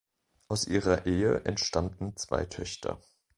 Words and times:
Aus 0.47 0.65
ihrer 0.65 1.05
Ehe 1.05 1.43
entstammten 1.45 2.17
zwei 2.17 2.45
Töchter. 2.45 2.99